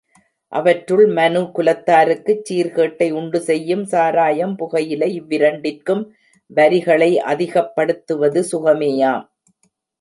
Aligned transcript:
அவற்றுள் 0.53 1.03
மனு 1.07 1.41
குலத்தாருக்குச் 1.57 2.41
சீர்கேட்டை 2.47 3.11
உண்டு 3.11 3.39
செய்யும் 3.41 3.85
சாராயம், 3.85 4.55
புகையிலை 4.55 5.09
இவ்விரண்டிற்கும் 5.21 6.03
வரிகளை 6.51 7.11
அதிகப்படுத்துவது 7.31 8.41
சுகமேயாம். 8.51 9.25